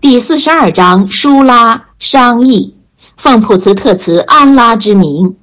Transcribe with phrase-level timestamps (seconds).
[0.00, 2.74] 第四十二章舒拉商议，
[3.18, 5.36] 奉普茨特茨安拉之名。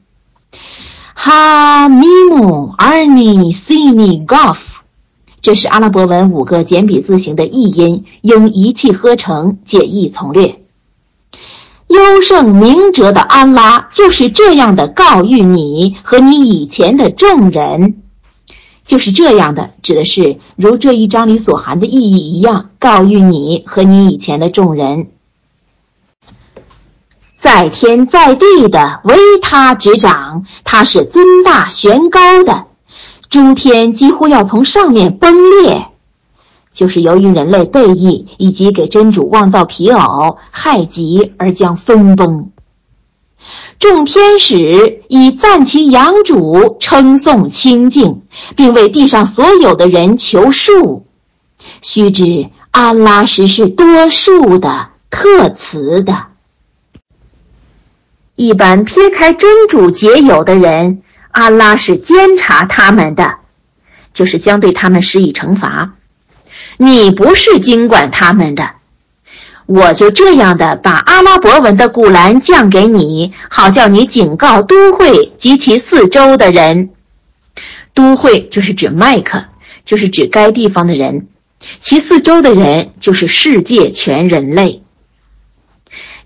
[1.13, 4.57] 哈米姆尔尼西尼 gof，
[5.41, 10.59] 这是阿拉伯文五个简笔字形的译音，应一气呵成，简易从略。
[11.85, 18.01] 优胜明哲的安拉就是这样的告谕你和你以前的众人。
[18.87, 25.09] 就是这样的，指的是如这一章里所含的意义一样，告谕你和你以前的众人，
[27.35, 32.67] 在天在地的唯他执掌，他是尊大悬高的，
[33.29, 35.87] 诸天几乎要从上面崩裂，
[36.71, 42.51] 就是由于人类背义以及给真主妄造皮偶害己而将分崩。
[43.79, 48.23] 众天使以赞其养主，称颂清净，
[48.55, 51.03] 并为地上所有的人求恕。
[51.81, 56.27] 须知安拉实是多数的、特慈的。
[58.35, 63.37] 一般撇开真主结友的人，安拉是监察他们的，
[64.13, 65.93] 就是将对他们施以惩罚。
[66.77, 68.76] 你不是经管他们的。
[69.67, 76.89] 我就这样的把阿拉伯文的古兰降给你，好叫你警告都会及其四周的人。
[77.93, 79.43] 都会就是指麦克，
[79.83, 81.21] 就是指该地方的人；
[81.79, 84.83] 其四周的人就是世界全人类。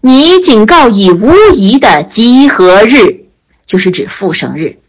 [0.01, 3.27] 你警告以无疑的集合日，
[3.65, 4.79] 就是指复生日。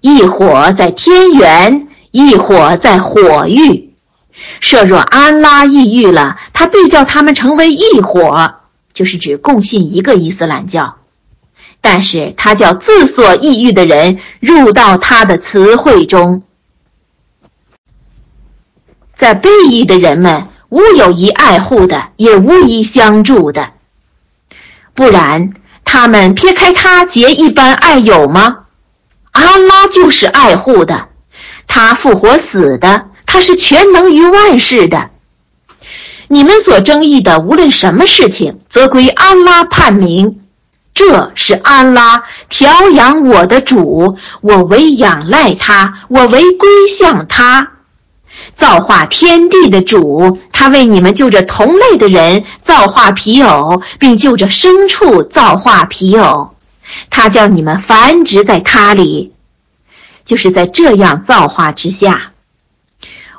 [0.00, 3.95] 一火在天元，一火在火域。
[4.60, 8.54] 设若安拉抑郁了，他必叫他们成为一伙，
[8.92, 10.96] 就是指共信一个伊斯兰教。
[11.80, 16.42] 但是他叫自所抑郁的人入到他的词汇中，
[19.14, 23.72] 在背义的人们无有一爱护的，也无一相助的。
[24.94, 25.52] 不然，
[25.84, 28.64] 他们撇开他结一般爱友吗？
[29.30, 31.08] 安拉就是爱护的，
[31.66, 33.10] 他复活死的。
[33.26, 35.10] 他是全能于万事的。
[36.28, 40.40] 你们所争议的无论什么事情，则归安拉判明。
[40.94, 47.72] 这是安拉调养我的主，我唯仰赖他，我唯归向他。
[48.54, 56.54] 造化天地的主，他为你们就着同类的人造化皮偶，并就着牲畜造化皮偶。
[57.10, 59.32] 他叫你们繁殖在他里，
[60.24, 62.32] 就是在这样造化之下。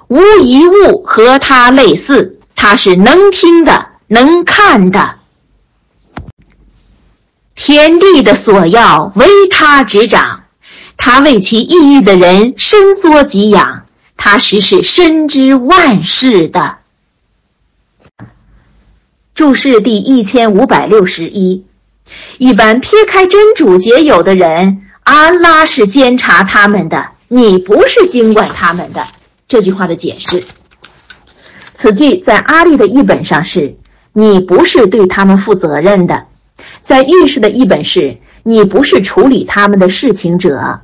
[0.08, 5.16] 无一物和他类似，他是能听的、能看的。
[7.56, 10.44] 天地的所要唯他执掌，
[10.96, 13.86] 他为其抑郁的人伸缩给养，
[14.16, 16.78] 他实是深知万事的。
[19.36, 21.66] 注释第一千五百六十一，
[22.38, 29.06] 一般撇开真主结友的人，安拉是监察他们的，你不是经管他们的。
[29.48, 30.44] 这句话的解释，
[31.74, 33.78] 此句在阿利的译本上是
[34.12, 36.26] “你不是对他们负责任的”，
[36.84, 40.82] 在御史的译本是“你不是处理他们的事情者”。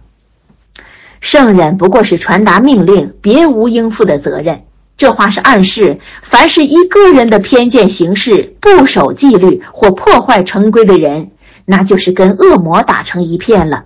[1.20, 4.64] 圣人不过是传达命令，别无应负的责任。
[4.96, 11.32] 这话是暗示，凡是依个人的偏见行事、不守纪律或破坏成规的人，
[11.66, 13.86] 那就是跟恶魔打成一片了，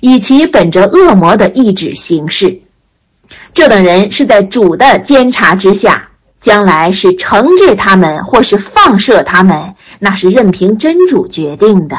[0.00, 2.62] 以其本着恶魔的意志行事。
[3.54, 6.08] 这等人是在主的监察之下，
[6.40, 11.96] 将来是惩治他们，或是放射他们，那是任凭真主决定的。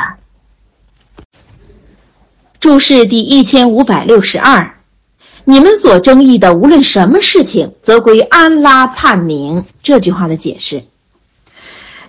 [2.60, 4.76] 注释第一千五百六十二，
[5.44, 9.64] 你们所争议的无论什么事情，则归安拉判明。
[9.84, 10.86] 这句话的解释，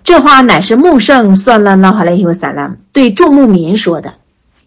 [0.05, 4.15] 这话乃是穆圣算了那哈雷伊萨拉对众牧民说的。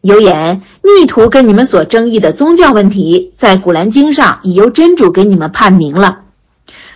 [0.02, 6.20] 有言，逆徒跟你们所争议的宗教问题，在古兰经上已由真主给你们判明了。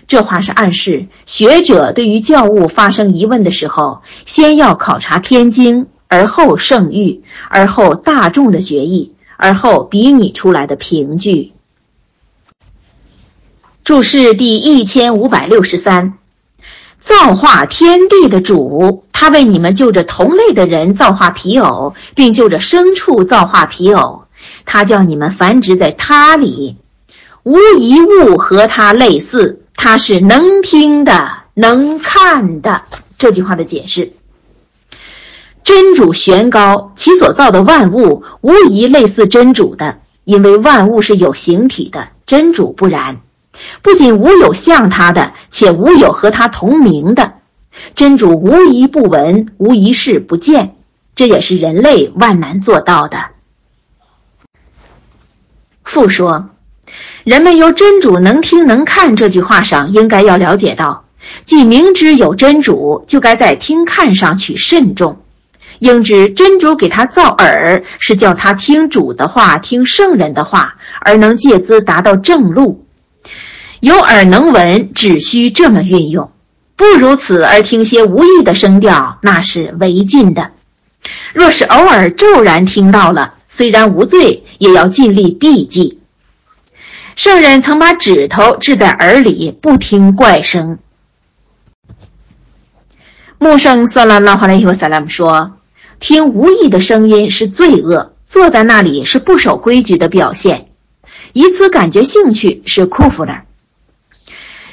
[0.08, 11.54] 这话是暗示学者对于教务发生疑问的时候，先要考察天经，而后圣谕，而后大众的决议，而后比拟出来的凭据。
[13.84, 16.18] 注释第一千五百六十三。
[17.02, 24.24] 造化天地的主，他为你们就着同类的人造化皮偶，并就着牲畜造化皮偶。
[24.66, 26.78] 他叫你们繁殖在他里，
[27.44, 29.62] 无一物和他类似。
[29.76, 32.82] 他是能听的、能看的。
[33.20, 34.14] 这句话的解释：
[35.64, 43.22] 真主玄高，其所造的万物无疑类似真主的，因为万物是有形体的，真主不然。
[43.84, 47.34] 不仅无有像他的，且无有和他同名的，
[47.96, 50.76] 真主无一不闻，无一事不见，
[51.16, 53.18] 这也是人类万难做到的。
[55.84, 56.50] 复说，
[57.24, 61.06] 人们由“真主能听能看”这句话上，应该要了解到，
[61.44, 65.20] 既明知有真主，就该在听看上取慎重。
[65.80, 72.86] 应知真主给他造耳，是叫他听主的话，听圣人的话，而能借资达到正路。
[73.80, 76.30] 有耳能闻，只需这么运用；
[76.82, 80.50] 不如此而听些无意的声调，那是违禁的。
[81.32, 86.00] 若是偶尔骤然听到了，虽然无罪，也要尽力避忌。
[87.16, 90.80] 圣人曾把指头置在耳里，不听怪声。
[93.38, 95.60] 穆圣算拉拉哈莱伊和萨拉姆说。
[96.00, 100.72] 听无意的声音是罪恶，坐在那里是不守规矩的表现，
[101.34, 103.44] 以此感觉兴趣是库弗勒。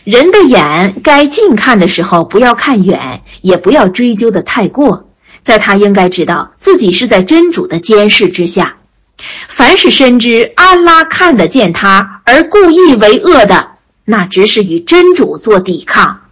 [0.09, 5.11] 人的眼该近看的时候不要看远，也不要追究的太过，
[5.43, 8.79] 在他应该知道自己是在真主的监视之下。
[9.19, 13.73] 凡是深知安拉看得见他而故意为恶的，
[14.07, 16.23] 那只是与真主做抵抗。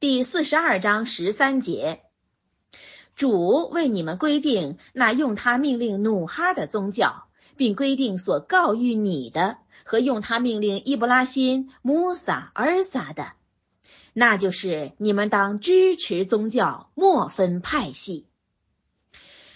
[0.00, 2.00] 第四十二章十三节。
[3.14, 7.26] 主为你们规定那用他命令努哈的宗教，
[7.56, 13.34] 并规定所告谕你的和用他命令伊布拉辛、穆萨、尔撒的，
[14.12, 18.26] 那就是你们当支持宗教，莫分派系。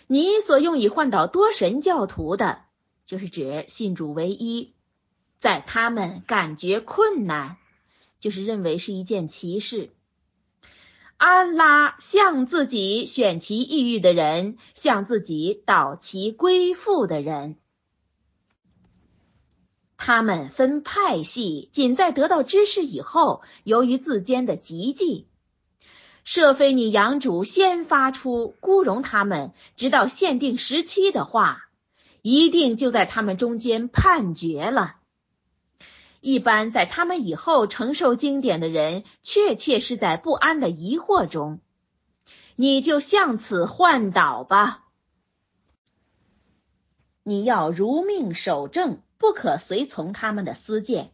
[0.07, 2.63] 你所用以换导多神教徒的，
[3.05, 4.73] 就是指信主唯一，
[5.41, 7.57] 在他们感觉困难，
[8.21, 9.91] 就是认为是一件奇事。
[11.17, 17.57] 安拉向自己选其抑郁的人，向自己导其归附的人。
[20.03, 25.29] 他们分派系，仅在得到知识以后，由于自间的极忌，
[26.25, 31.69] 设非你养主先发出孤容他们，直到限定时期的话，
[32.23, 34.97] 一定就在他们中间判决了。
[36.23, 41.61] 一般在他们以后承受经典的人，确切是在不安的疑惑中，
[42.57, 44.87] 你就向此换导吧。
[47.23, 51.11] 你要如命守正，不可随从他们的私见。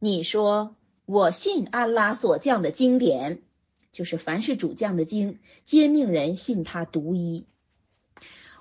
[0.00, 0.74] 你说
[1.06, 3.42] 我信安拉所降的经典，
[3.92, 7.46] 就是凡是主降的经，皆命人信他独一。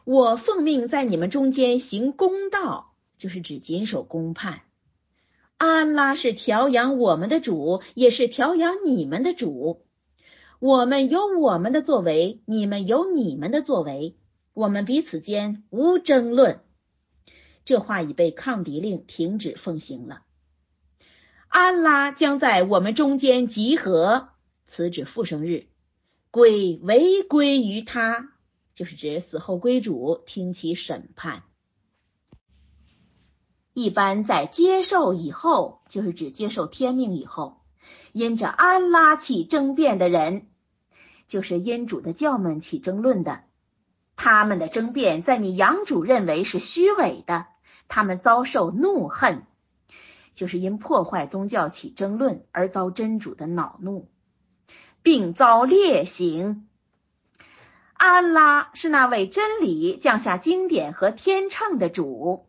[0.04, 4.62] 我奉命在你们中间行公道，就是指谨守公判。
[5.58, 9.82] 安拉是调养我们的主，也是调养你们的主。
[10.60, 14.18] 我们有我们的作为，你们有你们的作为，
[14.54, 16.60] 我们彼此间无争论。
[17.66, 20.22] 这话已被抗敌令停止奉行了。
[21.48, 24.30] 安拉将在我们中间集合，
[24.68, 25.68] 此指复生日，
[26.30, 28.30] 归为归于他，
[28.76, 31.44] 就是指死后归主，听其审判。
[33.74, 37.62] 一般在接受以后，就是指接受天命以后，
[38.14, 40.48] 因着安拉起争辩的人，
[41.28, 43.44] 就是因主的教们起争论的。
[44.16, 47.48] 他们的争辩在你养主认为是虚伪的，
[47.88, 49.44] 他们遭受怒恨，
[50.34, 54.10] 就是因破坏宗教起争论而遭真主的恼怒，
[55.02, 56.68] 并遭烈刑。
[57.94, 62.48] 安拉是那位真理降下经典和天秤的主。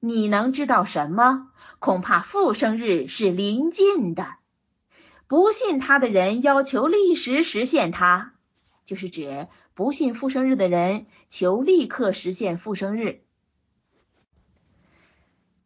[0.00, 1.50] 你能知道什么？
[1.78, 4.26] 恐怕复生日是临近的。
[5.28, 8.32] 不信他的人要求立时实现他，
[8.84, 13.20] 就是指不信复生日的人求立刻实现复生日。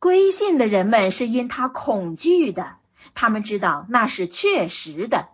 [0.05, 2.77] 归信的人们是因他恐惧的，
[3.15, 5.31] 他们知道那是确实的。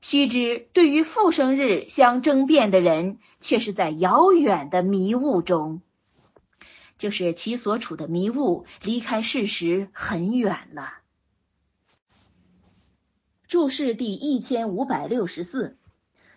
[0.00, 5.82] 须知，对于复生日相争辩的人，却是在遥远的迷雾中。
[6.96, 10.94] 就是其所处的迷雾，离开事实很远了。
[13.48, 15.76] 注释第一千五百六十四，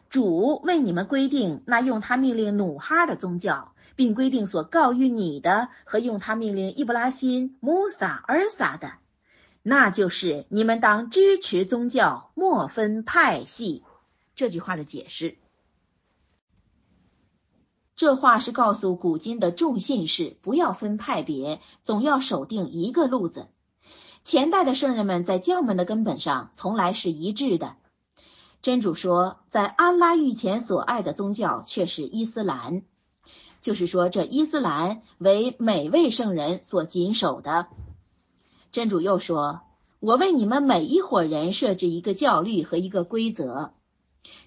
[0.10, 8.94] 主为你们规定那用他命令努哈的宗教，并规定所告谕你的和用他命令伊布拉辛、穆萨、尔撒的，
[9.62, 13.84] 那就是你们当支持宗教，莫分派系。
[14.36, 15.38] 这句话的解释。
[17.96, 23.48] 这话是告诉古今的众信士，不要分派别，总要守定一个路子。
[24.24, 27.76] 前代的圣人们在教门的根本上从来是一致的。
[28.66, 32.82] 真主说，在安拉御前所爱的宗教却是伊斯兰，
[33.62, 37.68] 就是说这伊斯兰为每位圣人所谨守的。
[38.72, 39.62] 真主又说，
[40.00, 43.74] 我为你们每一伙人设置一个教律和一个规则，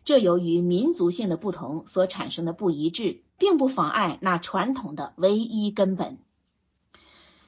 [0.05, 6.19] 这由于民族性的不同所产生的不一致，并不妨碍那传统的唯一根本。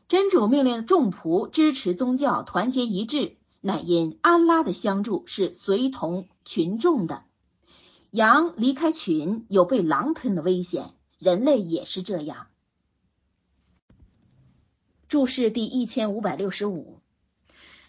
[0.06, 7.24] 真主命令众仆支持宗教，团结一致，乃因安拉的相助是随同群众的。
[8.10, 12.48] 羊离开群有被狼吞的危险，人类也是这样。
[15.08, 17.00] 注释第一千五百六十五，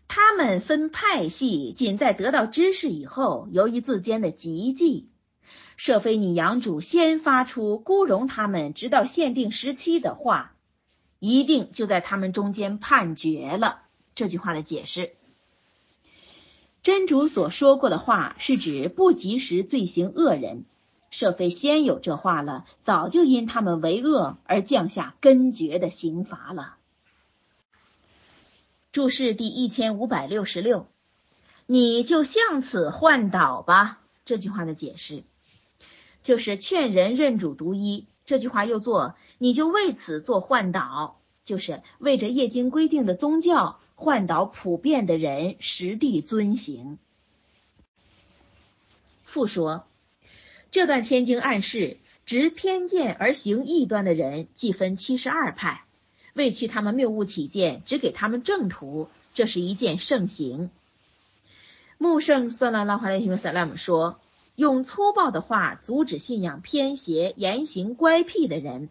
[0.08, 5.10] 他们分派系仅在得到知识以后，由于自间的极忌，
[5.78, 10.56] 设非你养主先发出孤容他们直到限定时期的话，
[11.20, 13.84] 一定就在他们中间判决了。
[14.14, 15.16] 这句话的解释，
[16.84, 20.66] 真主所说过的话是指不及时罪行恶人，
[21.12, 26.76] 设非先有这话了，早就因他们为恶而降下根绝的刑罚了。
[28.92, 30.88] 注释第一千五百六十六，
[31.68, 34.00] 你就向此换导吧。
[34.26, 35.24] 这句话的解释
[36.24, 38.08] 就是劝人认主独一。
[38.26, 46.98] 这句话又做，你就为此做换导，就是为着业经规定的宗教换导普遍的人实地遵行。
[49.22, 49.86] 复说，
[50.72, 55.84] 这段天经暗示，执偏见而行异端的人，计分七十二派。
[56.34, 60.72] 为去他们谬误起见，只给他们正途，这是一件盛行。
[62.00, 64.20] 穆圣算拉拉华莱希斯拉姆说
[64.58, 68.90] ：“用粗暴的话阻止信仰偏邪、言行乖僻的人，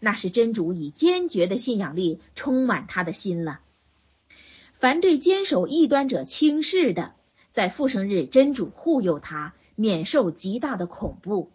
[0.00, 3.60] 那是真主以坚决的信仰力充满他的心了。
[4.80, 7.14] 凡对坚守异端者轻视的，
[7.52, 11.52] 在复生日真主护佑他，免受极大的恐怖。”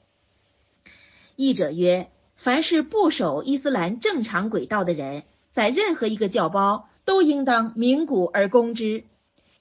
[1.35, 2.09] 译者曰。
[2.37, 9.05] 凡是不守伊斯兰正常轨道的人，在任何一个教包都应当鸣鼓而攻之，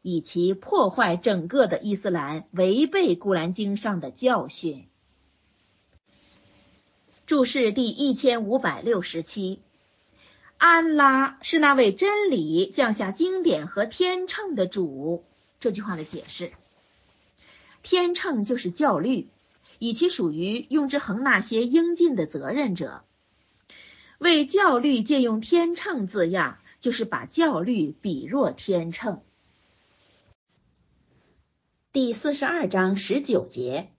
[0.02, 4.85] 以其破坏整个的伊斯兰，违背古兰经上的教训。
[7.25, 9.61] 注释第一千五百六十七：
[10.66, 15.23] 安拉是那位真理降下经典和天秤的主。
[15.61, 16.54] 这句话的解释：
[17.83, 19.28] 天秤就是教律。
[19.78, 23.04] 以其属于用之衡那些应尽的责任者，
[24.16, 29.21] 为教律借用天秤字样，就是把教律比若天秤。
[31.92, 33.90] 第四十二章十九节，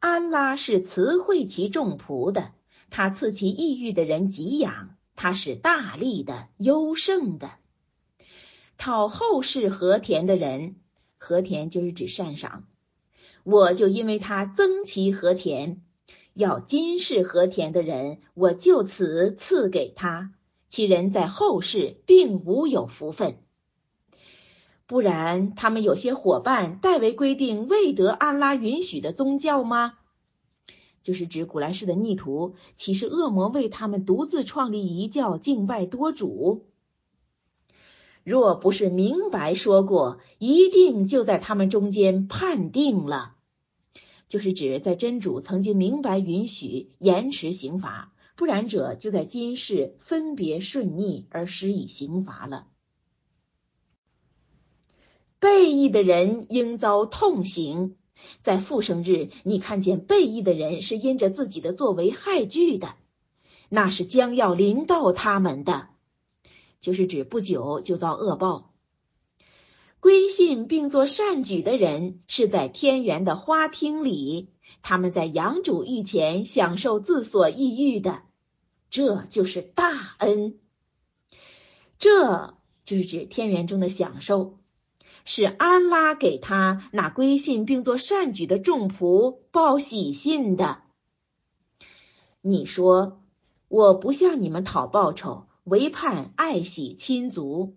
[0.00, 2.50] 安拉是慈惠其众仆的，
[2.90, 7.52] 他赐其抑郁的人给养，他是大力的、优胜的，
[8.76, 10.74] 讨后世和田的人，
[11.16, 12.64] 和田就是指善赏。
[13.44, 15.80] 我就因为他增其和田，
[16.34, 20.32] 要今世和田的人，我就此赐给他，
[20.70, 23.36] 其人在后世并无有福分。
[24.88, 30.00] 不然，他们有些伙伴代为规定未得安拉允许的宗教吗？
[31.02, 36.66] 就是指古来世的逆徒，岂是恶魔为他们独自创立一教，敬拜多主？
[38.24, 43.34] 若不是明白说过，一定就在他们中间判定了，
[44.28, 52.68] 就是指在真主曾经明白允许延迟刑罚，不然者就在今世分别顺逆而施以刑罚了。
[55.40, 57.96] 背义的人应遭痛刑，
[58.40, 62.94] 在复生日，你看见背义的人是因着自己的作为害惧的，
[63.68, 65.88] 那是将要临到他们的。
[66.80, 68.72] 就是指不久就遭恶报。
[70.00, 74.48] 归信并做善举的人，是在天园的花厅里，
[74.82, 78.22] 他们在养主御前享受自所抑郁的，
[78.90, 80.58] 这就是大恩。
[82.00, 84.58] 这就是指天园中的享受，
[85.24, 90.82] 是安拉给他那归信并做善举的众仆报喜信的。
[92.40, 93.22] 你说
[93.68, 95.46] 我不向你们讨报酬。
[95.64, 97.76] 唯盼爱喜亲族，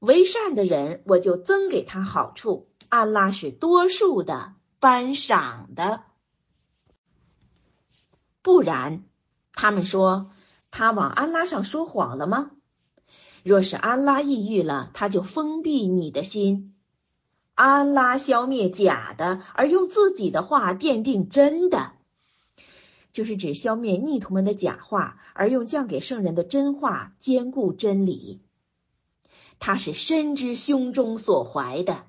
[0.00, 2.66] 为善的人，我就增给他好处。
[2.88, 6.02] 安拉是多数的颁赏的，
[8.42, 9.04] 不然，
[9.52, 10.32] 他们说
[10.72, 12.50] 他往安拉上说谎了吗？
[13.46, 16.74] 若是安拉抑郁了，他就封闭你的心。
[17.54, 21.92] 安拉消灭假的，而用自己的话奠定真的。
[23.12, 28.40] 就是指消灭逆徒们的假话，而用降给圣人的真话兼顾真理。
[29.60, 32.02] 他是深知胸中所怀的，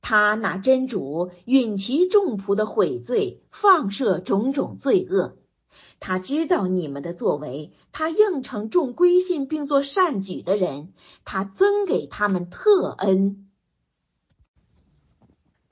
[0.00, 5.38] 他那真主允其众仆的悔罪，放射种种罪恶，
[6.00, 10.92] 他知道你们的作为，他应承众归信并做善举的人，
[11.24, 13.48] 他增给他们特恩。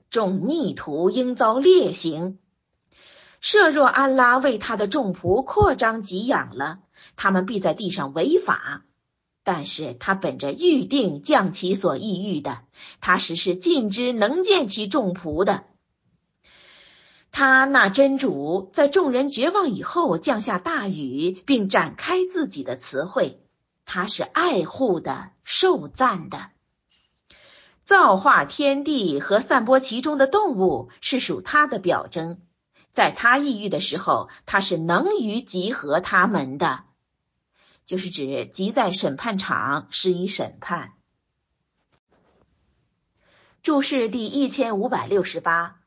[0.09, 2.39] 众逆徒应遭烈刑。
[3.41, 6.79] 设若安拉为他的众仆扩张给养了，
[7.15, 8.85] 他们必在地上违法。
[9.43, 12.61] 但是他本着预定降其所抑郁的，
[13.01, 15.65] 他实是尽知能见其众仆的。
[17.37, 23.41] 他那真主在众人绝望以后降下大雨，并展开自己的词汇，
[23.83, 26.51] 他是爱护的、受赞的。
[27.83, 32.39] 造化天地和散播其中的动物是属他的表征，
[32.93, 36.85] 在他抑郁的时候，他是能于集合他们的，
[37.85, 40.93] 就是指集在审判场施以审判。
[43.61, 45.81] 注释第一千五百六十八。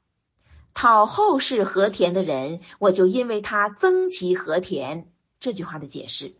[0.80, 5.10] 讨后世和田的人，我就因为他增其和田。
[5.40, 6.36] 这句话的解释，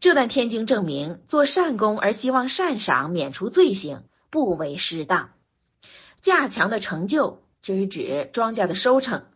[0.00, 5.28] 这段天经证明，做善功而希望善赏免除罪行，不为失当。
[6.22, 9.26] 加强的成就，就是指庄稼的收成，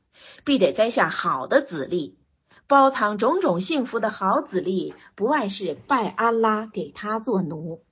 [0.43, 2.17] 必得栽下好的子粒，
[2.67, 7.85] 包藏种种幸福的好子粒，不外是拜安拉给他做奴。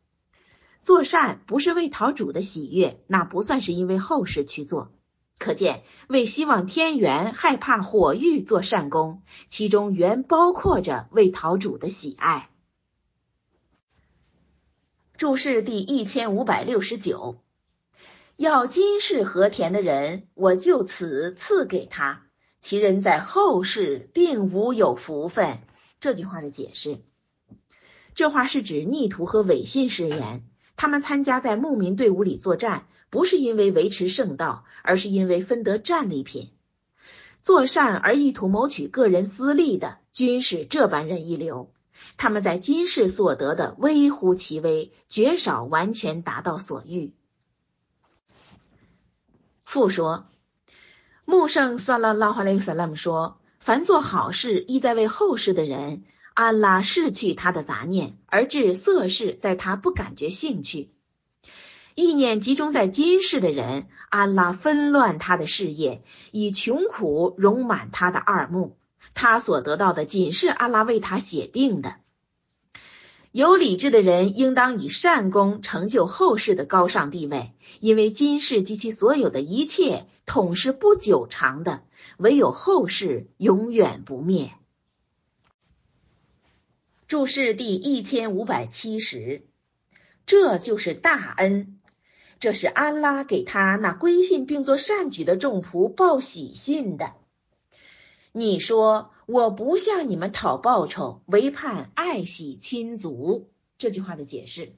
[0.82, 4.93] 做善不是为讨主的喜悦，那不算是因为后世去做。
[5.38, 12.50] 可见，为希望天元、害怕火狱做善功，其中原包括着为陶主的喜爱。
[15.16, 17.36] 注释第一千五百六十九：
[18.36, 22.22] 要今世和田的人，我就此赐给他；
[22.58, 25.58] 其人在后世并无有福分。
[26.00, 27.00] 这句话的解释，
[28.14, 30.48] 这话是指逆徒和伪信誓言。
[30.76, 36.50] 他们参加在牧民队伍里作战，不是因为维持圣道，而是因为分得战利品。
[37.40, 41.70] 做善而意图谋取个人私利的，均是这般人一流。
[42.16, 47.12] 他们在今世所得的微乎其微，绝少完全达到所欲。
[49.64, 50.26] 父说，
[51.24, 56.04] 穆圣算了拉哈雷萨拉姆说：凡做好事，意在为后世的人。
[56.34, 60.88] 安拉逝去他的杂念，而致色事在他不感觉兴趣；
[61.94, 68.76] 意念集中在今世的人，安拉纷乱他的事业，以穷苦容满他的二目。
[69.14, 71.98] 他所得到的仅是安拉为他写定的。
[73.30, 81.84] 有理智的人应当以善功成就后世的高尚地位，因为今世及其所有的一切统是不久长的，
[82.16, 84.52] 唯有后世永远不灭。
[87.14, 89.46] 注释第一千五百七十，
[90.26, 91.78] 这就是大恩，
[92.40, 97.12] 这是安拉给他那归信并做善举的众仆报喜信的。
[98.32, 103.48] 你说我不向你们讨报酬，唯盼爱喜亲族。
[103.78, 104.72] 这句话的解释，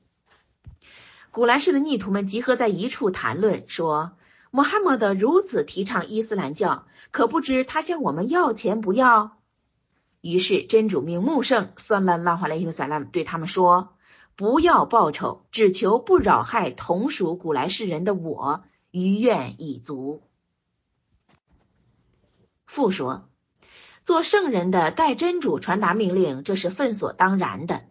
[1.31, 4.13] 古兰氏的逆徒们集合在一处谈论，说
[4.51, 9.39] 穆罕默德如此提倡伊斯兰教，可不知他向我们要钱不要？
[10.29, 13.91] 于是真主命穆圣算了拉华莱尤萨拉姆对他们说
[14.35, 20.23] ：“不要报酬，只求不扰害同属古来世人的我，余愿已足。”
[22.67, 23.29] 复说
[24.03, 27.85] ：“做圣人的代真主传达命令，这是分所当然的。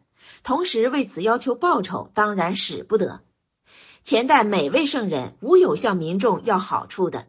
[0.44, 3.22] 同时为此要求报酬，当然使不得。
[4.04, 7.28] 前代每位圣人无有向民众要好处的。”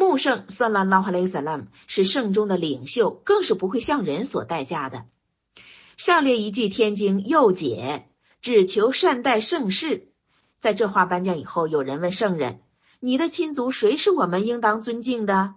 [0.00, 5.04] 穆圣算拉拉哈雷萨拉姆是圣中的领袖，更是不会向人所代价的。
[5.98, 8.06] 上列一句天经又解，
[8.40, 10.08] 只求善待圣事。
[10.58, 12.62] 在这话颁奖以后，有人问圣人
[12.98, 15.52] ：“你的亲族谁是我们应当尊敬的？”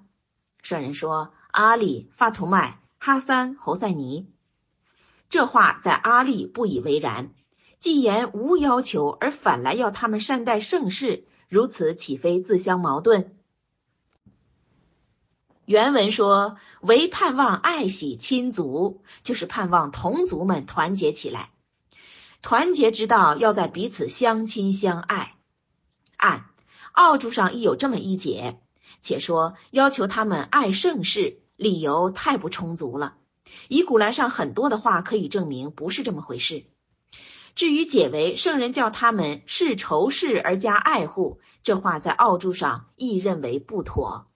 [0.61, 4.27] 圣人说：“阿里、法图麦、哈三、侯赛尼。”
[5.31, 7.31] 这话在阿里不以为然，
[7.79, 13.37] 既言无要求，而反来要他们善待圣事，如此岂非自相矛盾？
[15.65, 21.51] 原文说：“唯盼望爱惜亲族，就是盼望同族们团结起来。
[22.41, 25.35] 团结之道，要在彼此相亲相爱。
[26.17, 26.47] 按
[26.91, 28.59] 奥注上亦有这么一解。
[28.99, 33.15] 且说要求他们爱盛世，理由太不充足了。
[33.69, 36.65] 以古兰上很多的话可以证明不是这么回事。
[37.55, 44.27] 至于解为圣人叫他们视仇视而加爱护，这话在奥注上亦认为不妥。”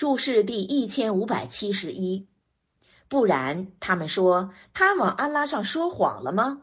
[0.00, 2.26] 注释第一千五百七十一，
[3.10, 6.62] 不然，他们说他往安拉上说谎了吗？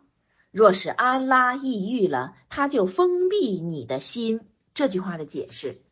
[0.50, 4.42] 若是安拉抑郁了，他就封闭你的心。
[4.74, 5.84] 这句话的解释，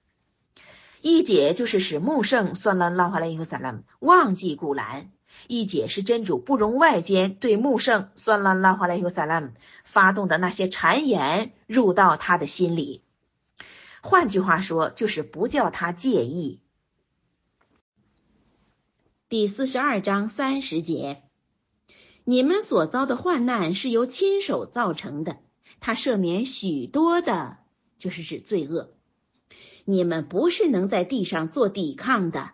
[1.02, 5.12] 一解就是使穆圣算拉拉华莱伊和萨拉姆忘记古兰；
[5.48, 9.52] 一解是真主不容外间对穆圣算拉拉华莱伊和萨拉姆
[9.84, 13.04] 发动的那些谗言入到他的心里。
[14.02, 16.64] 换句话说，就是不叫他介意。
[19.36, 21.22] 第四十二章三十节，
[22.24, 25.40] 你们所遭的患难是由亲手造成的，
[25.82, 27.58] 他赦免许多的，
[27.98, 28.94] 就是指罪恶。
[29.84, 32.52] 你们不是能在地上做抵抗的，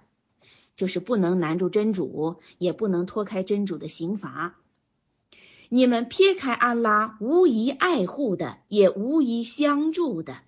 [0.76, 4.56] 就是不能难住真主，也不能脱开真主的刑罚。
[5.70, 10.39] 你们撇开安拉，无疑爱护的，也无疑相助的。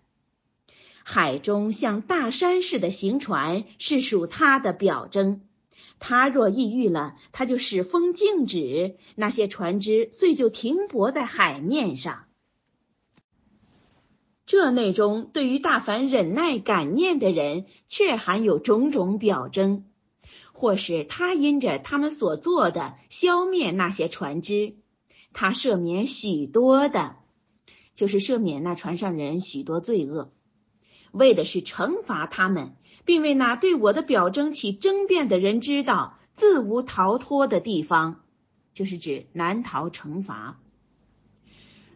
[1.03, 5.41] 海中像大山似的行船，是属他的表征。
[6.05, 12.25] 他若抑郁了，他就使风静止，那些船只遂就停泊在海面上。
[14.45, 19.85] 这内中对于大凡忍耐感念的人，却含有种种表征，
[20.51, 24.75] 或是他因着他们所做的消灭那些船只，
[25.31, 27.15] 他赦免许多的，
[27.95, 30.33] 就是赦免那船上人许多罪恶，
[31.13, 32.75] 为的是惩罚他们。
[33.05, 38.21] 并为那对我的表征起争辩的人知道，自无逃脱的地方，
[38.73, 40.59] 就是指难逃惩罚。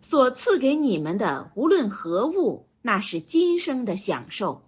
[0.01, 4.63] 所赐给你们的无论何物，那是今生的享受，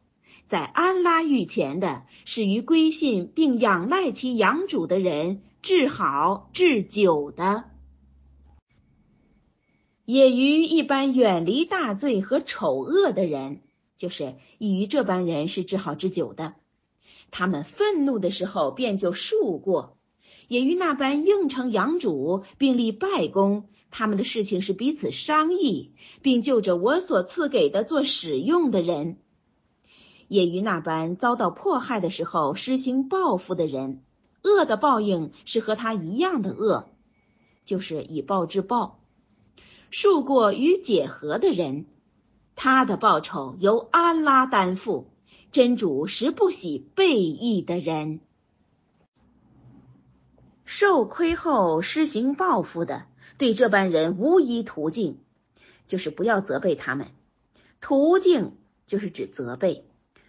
[0.47, 7.65] 在安拉御前的，是于归信并仰赖其养主的人治好治久的，
[10.04, 13.62] 也于一般远离大罪和丑恶的人。
[13.99, 16.55] 就是以于这般人是治好之久的，
[17.31, 19.97] 他们愤怒的时候便就恕过；
[20.47, 29.17] 也于那般应承养主并立拜功，他们的事情是彼此商议，并就着我所赐给的做使用的人；
[30.29, 34.01] 也于那般遭到迫害的时候施行报复的人，
[34.41, 36.88] 恶的报应是和他一样的恶，
[37.65, 38.95] 就是以暴制暴；
[39.91, 41.85] 恕过与解和的人。
[42.62, 45.08] 他的报酬由安拉担负，
[45.54, 48.19] 真主实不喜背义的人。
[50.65, 53.06] 受亏后施行报复的，
[53.38, 55.19] 对这般人无一途径，
[55.88, 57.08] 就是不要责备他们。
[57.80, 59.86] 途径就是指责备，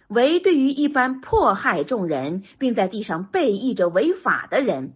[0.07, 4.93] 唯对于一般迫害众人，并在地上背义着违法的人，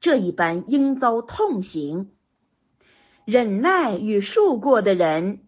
[0.00, 2.10] 这一般应遭痛刑。
[3.24, 5.44] 忍耐与恕过的人，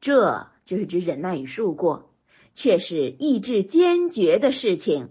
[0.00, 0.46] 这。
[0.68, 2.10] 就是指忍耐与受过，
[2.52, 5.06] 却是意志坚决的事情；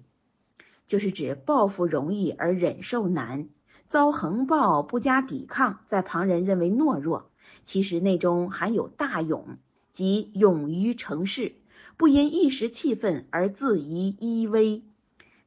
[0.86, 3.50] 就是指报复容易而忍受难，
[3.88, 7.32] 遭横暴不加抵抗，在旁人认为懦弱，
[7.66, 9.58] 其实内中含有大勇，
[9.94, 11.56] 即勇于成事，
[11.98, 14.84] 不因一时气愤而自疑依威，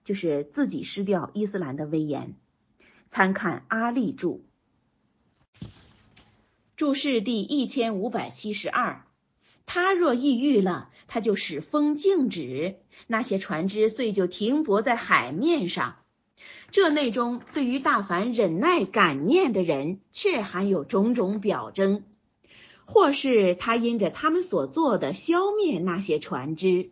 [0.03, 2.35] 就是自己失掉伊斯兰的威严。
[3.13, 4.43] 参看阿利注，
[6.75, 9.07] 注释第一千五百七十二。
[9.73, 15.95] 他若抑郁了，他就使风静止，那些船只遂就停泊在海面上。
[16.73, 22.03] 这内中对于大凡忍耐感念的人，却含有种种表征，
[22.85, 26.91] 或是他因着他们所做的消灭那些船只。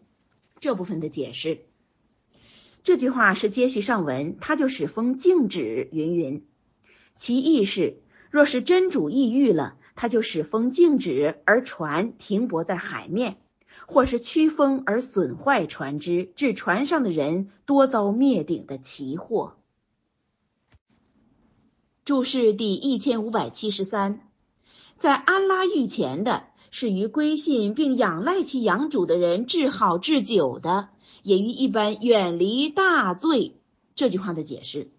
[0.60, 1.62] 这部分的解释，
[2.84, 6.46] 这句话是接续上文，他就使风静止，云云。
[7.16, 7.96] 其意是，
[8.30, 9.77] 若是真主抑郁了。
[10.00, 13.36] 他就使风静止，而船停泊在海面，
[13.88, 19.56] 或是驱风而损坏船只，致船上的人多遭灭顶的奇祸。
[22.04, 24.20] 注释第一千五百七十三，
[25.00, 30.90] 在安拉御前的是于归信并仰赖其养主的人治好治久的，
[31.24, 33.56] 也于一般远离大罪。
[33.96, 34.92] 这句话的解释，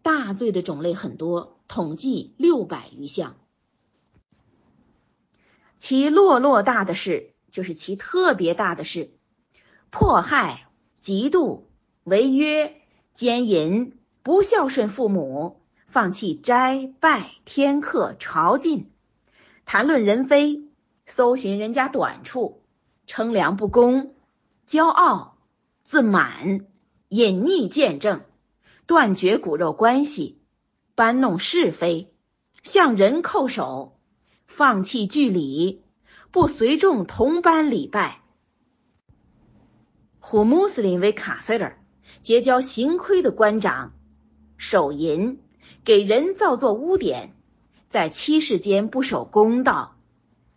[0.00, 3.36] 大罪的种类很多，统计六百余项。
[5.80, 9.12] 其落落大的事，就是其特别大的事：
[9.90, 10.68] 迫害、
[11.02, 11.62] 嫉妒、
[12.04, 12.76] 违约、
[13.14, 18.84] 奸淫、不孝顺父母、放弃斋拜、天客、朝觐、
[19.64, 20.64] 谈论人非、
[21.06, 22.62] 搜寻人家短处、
[23.06, 24.14] 称量不公、
[24.68, 25.38] 骄傲、
[25.84, 26.66] 自满、
[27.08, 28.20] 隐匿见证、
[28.86, 30.42] 断绝骨肉关系、
[30.94, 32.12] 搬弄是非、
[32.62, 33.96] 向人叩首。
[34.50, 35.80] 放弃距礼，
[36.32, 38.20] 不随众同班礼拜。
[40.18, 41.78] 呼穆斯林为卡菲尔，
[42.20, 43.92] 结交行亏的官长，
[44.56, 45.38] 手淫，
[45.84, 47.32] 给人造作污点，
[47.88, 49.96] 在七世间不守公道，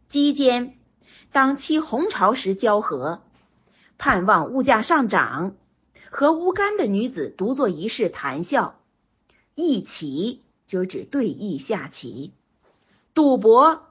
[0.07, 0.79] 鸡奸，
[1.31, 3.21] 当期红朝时交合，
[3.99, 5.55] 盼望物价上涨，
[6.09, 8.79] 和无干的女子独坐一室谈笑，
[9.55, 12.33] 弈棋就指对弈下棋，
[13.13, 13.83] 赌博、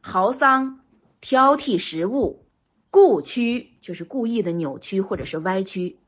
[0.00, 0.80] 豪丧、
[1.20, 2.46] 挑剔食物、
[2.90, 5.98] 故曲就是故意的扭曲或者是歪曲，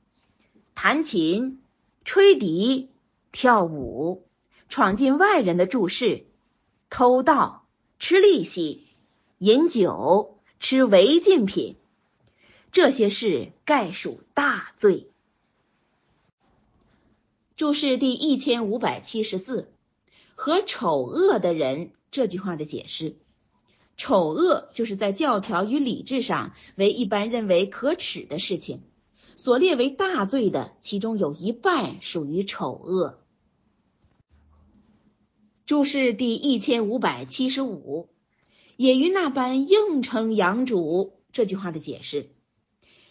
[0.76, 1.60] 弹琴、
[2.04, 2.90] 吹笛、
[3.32, 4.24] 跳舞，
[4.68, 6.26] 闯进外人的住室，
[6.90, 7.66] 偷盗、
[7.98, 8.86] 吃利息、
[9.38, 11.76] 饮酒、吃违禁品。
[12.70, 15.10] 这些事概属大罪。
[17.56, 19.72] 注释第一千五百七十四
[20.36, 23.16] 和丑恶的人这句话的解释：
[23.96, 28.82] 丑恶就是在教条与理智上为一般认为可耻的事情，
[29.36, 33.20] 所列为大罪的，其中有一半属于丑恶。
[35.66, 38.08] 注释第一千五百七十五
[38.76, 42.30] 也于那般应承养主这句话的解释。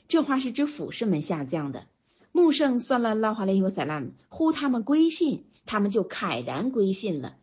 [0.10, 1.88] 这话是指俯视们下降的，
[2.34, 7.38] 穆圣算拉拉华雷尤塞拉呼他们归信，他们就慨然归信了。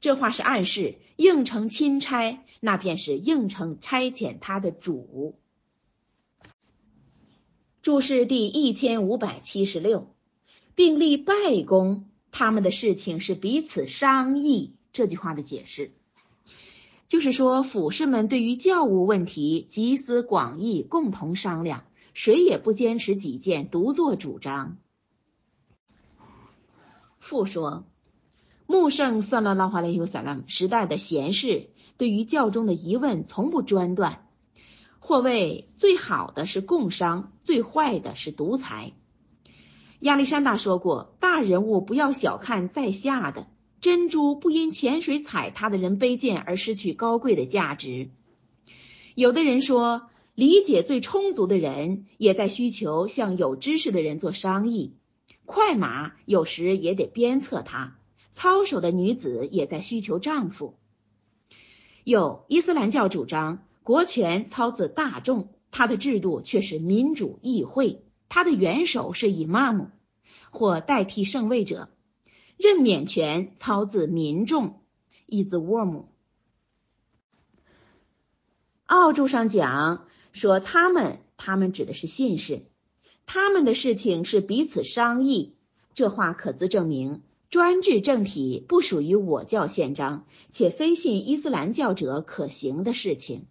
[0.00, 5.38] 这话是暗示应承钦差，那便是应承差遣他的主。
[7.82, 10.14] 注释第一千五百七十六，
[10.74, 11.34] 并立拜
[11.66, 14.74] 功，他们的事情是彼此商议。
[14.92, 15.92] 这句话的解释。
[17.06, 21.84] 就是说，府士们对于教务问题集思广益，共同商量，
[22.14, 24.78] 谁也不坚持己见，独作主张。
[27.18, 27.84] 复说，
[28.70, 34.28] 穆圣算了拉华雷尤萨拉姆时代的贤士，对于教中的疑问从不专断，
[35.00, 38.92] 或谓最好的是共商，最坏的是独裁。
[39.98, 43.48] 亚历山大说过，大人物不要小看在下的。
[43.80, 48.10] 珍珠不因潜水踩它的人卑贱而失去高贵的价值。
[49.16, 54.94] 有的人说，理解最充足的人也在需求向有知识的人做商议。
[55.44, 57.96] 快马有时也得鞭策他，
[58.40, 60.78] 操守的女子也在需求丈夫。
[62.04, 69.90] 有伊斯兰教主张国权操自大众，他的制度却是民主议会，他的元首是以妈姆
[70.50, 71.90] 或代替圣位者。
[72.56, 74.80] 任免权操自民众
[75.28, 76.04] ，is warm。
[78.86, 82.62] 奥注上讲说他们，他们指的是信士，
[83.26, 85.56] 他们的事情是彼此商议。
[85.92, 93.46] 这话可自证明，专制政体不属于我教宪章，且非信伊斯兰教者可行的事情。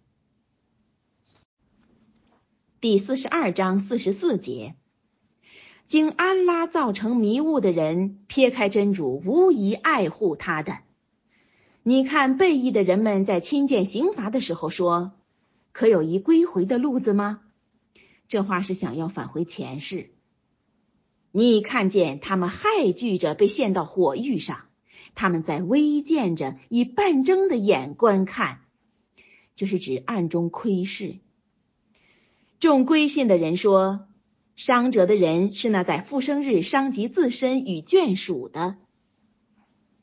[2.80, 4.74] 第四十二章四十四节。
[5.86, 10.78] 经安拉造成迷雾的人，撇开真主，无疑爱护他的。
[11.82, 15.12] 你看背义的人们在亲见刑罚的时候说
[15.72, 17.42] ：“可有一归回的路子吗？”
[18.28, 20.10] 这话是想要返回前世。
[21.32, 24.62] 你看见他们害惧着被陷到火狱上，
[25.14, 28.60] 他们在微见着，以半睁的眼观看，
[29.54, 31.16] 就是指暗中窥视。
[32.58, 34.06] 众归信的人说。
[34.56, 38.76] 伤者的人是那在复生日伤及自身与眷属的。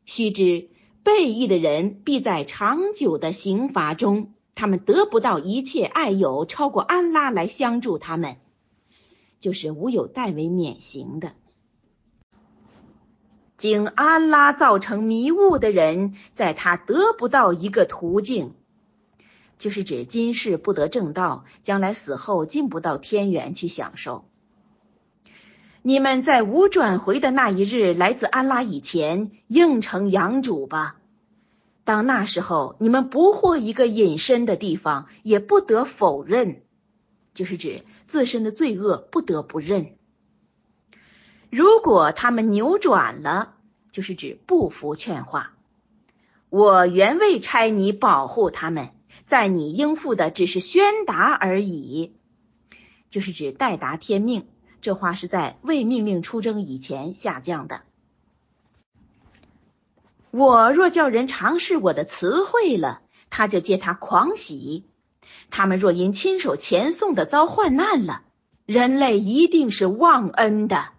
[0.03, 0.69] 须知
[1.03, 8.37] 背义的人必在长久的刑罚中，他们得不到一切爱友超过安拉来相助他们，
[9.39, 11.31] 就是无有代为免刑的。
[13.57, 18.53] 经安拉造成迷雾的人，在他得不到一个途径，
[19.57, 24.25] 就是指今世不得正道，将来死后进不到天元去享受。
[25.81, 30.97] 你们在无转回的那一日来自安拉以前应承养主吧。
[31.83, 36.61] 当那时候，你们不获一个隐身的地方，也不得否认，
[37.37, 39.95] 就是指自身的罪恶不得不认。
[41.51, 43.53] 如果他们扭转了，
[43.91, 45.53] 就是指不服劝化。
[46.49, 48.89] 我原未差你保护他们，
[49.27, 52.15] 在你应付的只是宣达而已，
[53.11, 54.47] 就是指代达天命。
[54.81, 57.81] 这话是在未命令出征以前下降的。
[60.31, 64.85] 我若叫人尝试我的词汇了，他就借他狂喜；
[65.49, 68.21] 他们若因亲手前送的遭患难了，
[68.65, 70.89] 人类一定是忘恩的。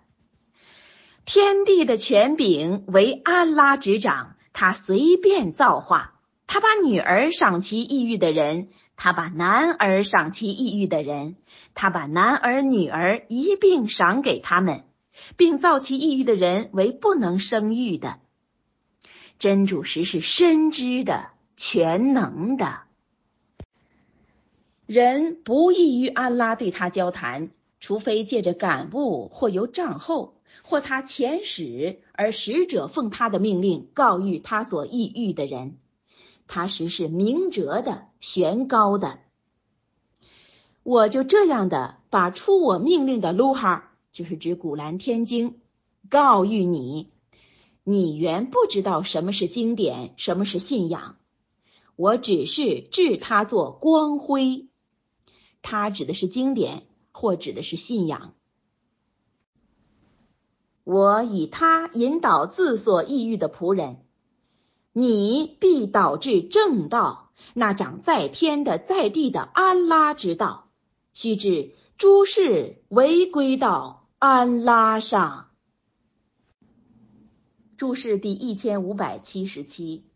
[1.24, 6.14] 天地的权柄为安拉执掌，他随便造化，
[6.46, 8.68] 他把女儿赏其抑郁的人。
[9.00, 11.37] 他把男儿赏其抑郁的人，
[11.72, 14.87] 他把男儿女儿一并赏给他们，
[15.37, 18.18] 并造其抑郁的人为不能生育的。
[19.38, 22.88] 真主实是深知的、全能的。
[24.88, 35.77] 人不易于安拉对他交谈，除非借着感悟或由帐后，或他前使而使者奉他的命令告谕他所抑郁的人，
[36.46, 39.18] 他实是明哲的、玄高的。
[40.85, 45.59] 我就这样的把出我命令的卢哈，就是指古兰天经，
[46.09, 47.11] 告谕你。
[47.85, 51.16] 你原不知道什么是经典，什么是信仰。
[51.94, 54.66] 我只是置他作光辉，
[55.70, 58.33] 它指的是经典，或指的是信仰。
[60.83, 63.98] 我以它引导自所抑郁的仆人，
[64.94, 70.70] 你必导致正道，那长在天的在地的安拉之道。
[71.12, 75.50] 须知诸事违归到安拉上。
[77.76, 80.07] 注释第一千五百七十七，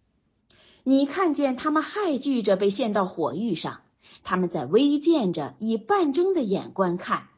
[0.82, 3.82] 你看见他们害惧着被献到火狱上，
[4.24, 7.28] 他们在微见着，以半睁的眼观看。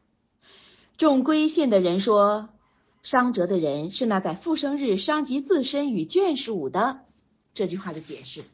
[0.97, 2.49] 众归信的人说，
[3.03, 7.01] 伤折的人是那在复生日伤及自身与眷属的。
[7.53, 8.45] 这句话的解释：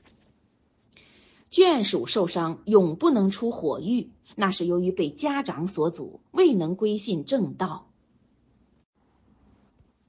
[1.52, 7.88] 眷属受伤，永不能出火狱，那是由于被家长所阻，未能归信正道。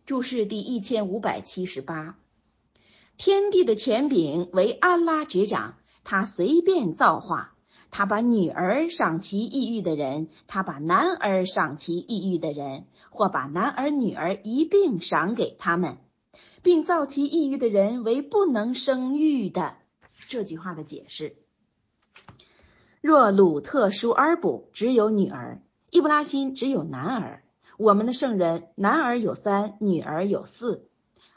[0.05, 2.19] 注释第一千五百七十八，
[3.17, 7.52] 天地的权柄为安拉执掌，他随便造化，
[7.93, 15.99] 他把女儿赏其抑郁的人，他把男儿赏其抑郁的人，或把男儿女儿一并赏给他们，
[16.63, 19.77] 并造其抑郁的人为不能生育的。
[20.27, 21.37] 这句话的解释：
[23.03, 27.43] 若鲁特舒尔卜只有女儿，伊布拉辛只有男儿。
[27.77, 30.89] 我们的圣人，男儿有三，女儿有四。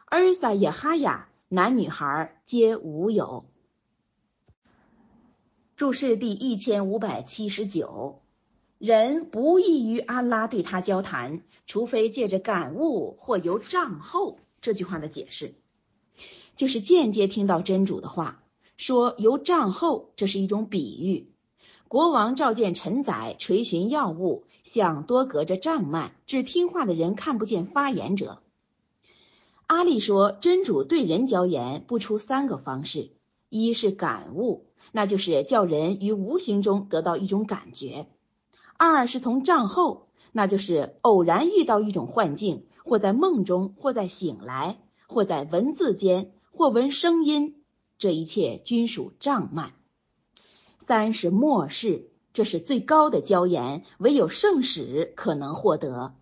[0.06, 3.46] 尔撒耶哈雅，男女孩皆无有。
[5.76, 8.22] 注释第一千五百七十九，
[8.78, 14.40] 人不易于安拉对他交谈，除非借着感悟或由帐后。
[14.62, 15.54] 这句话的解释，
[16.56, 18.42] 就是间接听到真主的话，
[18.78, 21.30] 说由帐后，这是一种比喻。
[21.90, 24.46] 国王召见臣宰，垂询要务。
[24.64, 28.42] 想多隔着帐幔，只听话的人看不见发言者。
[29.68, 33.12] 阿丽说：“真主对人教言不出三个方式：
[33.50, 38.06] 一是感悟，那就是叫人于无形中得到一种感觉；
[38.78, 47.64] 二是从帐后，那就是偶然遇到一种幻境，或在梦中，或在醒来，或在文字间，或闻声音，
[47.98, 49.72] 这一切均属帐幔；
[50.80, 56.16] 三是末世。”这是最高的教言，唯有圣使可能获得。